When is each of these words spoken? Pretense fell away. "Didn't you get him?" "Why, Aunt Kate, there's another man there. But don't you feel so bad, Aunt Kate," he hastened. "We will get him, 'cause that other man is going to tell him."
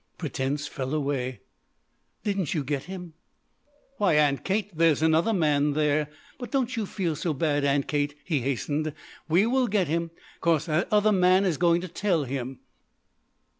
Pretense 0.17 0.65
fell 0.67 0.95
away. 0.95 1.41
"Didn't 2.23 2.55
you 2.55 2.63
get 2.63 2.85
him?" 2.85 3.13
"Why, 3.97 4.15
Aunt 4.15 4.43
Kate, 4.43 4.75
there's 4.75 5.03
another 5.03 5.31
man 5.31 5.73
there. 5.73 6.07
But 6.39 6.49
don't 6.49 6.75
you 6.75 6.87
feel 6.87 7.15
so 7.15 7.35
bad, 7.35 7.63
Aunt 7.63 7.87
Kate," 7.87 8.15
he 8.23 8.39
hastened. 8.39 8.95
"We 9.29 9.45
will 9.45 9.67
get 9.67 9.87
him, 9.87 10.09
'cause 10.39 10.65
that 10.65 10.87
other 10.91 11.11
man 11.11 11.45
is 11.45 11.57
going 11.57 11.81
to 11.81 11.87
tell 11.87 12.23
him." 12.23 12.61